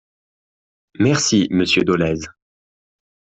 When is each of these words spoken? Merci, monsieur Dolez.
Merci, 0.97 1.47
monsieur 1.51 1.83
Dolez. 1.83 2.21